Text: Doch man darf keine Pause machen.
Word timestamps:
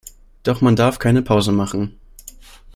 Doch 0.41 0.61
man 0.61 0.75
darf 0.75 0.97
keine 0.97 1.21
Pause 1.21 1.51
machen. 1.51 1.99